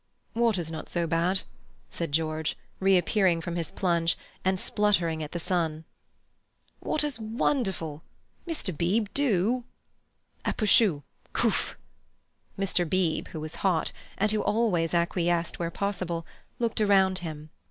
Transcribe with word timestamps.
"Water's 0.33 0.71
not 0.71 0.89
so 0.89 1.05
bad," 1.05 1.43
said 1.91 2.11
George, 2.11 2.57
reappearing 2.79 3.39
from 3.39 3.55
his 3.55 3.69
plunge, 3.69 4.17
and 4.43 4.59
sputtering 4.59 5.21
at 5.21 5.31
the 5.31 5.39
sun. 5.39 5.85
"Water's 6.79 7.19
wonderful. 7.19 8.01
Mr. 8.47 8.75
Beebe, 8.75 9.11
do." 9.13 9.63
"Apooshoo, 10.43 11.03
kouf." 11.33 11.75
Mr. 12.57 12.89
Beebe, 12.89 13.29
who 13.29 13.39
was 13.41 13.57
hot, 13.61 13.91
and 14.17 14.31
who 14.31 14.41
always 14.41 14.95
acquiesced 14.95 15.59
where 15.59 15.69
possible, 15.69 16.25
looked 16.57 16.81
around 16.81 17.19
him. 17.19 17.51